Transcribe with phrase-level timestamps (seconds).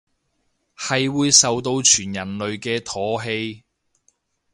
[0.75, 3.61] 係會受到全人類嘅唾棄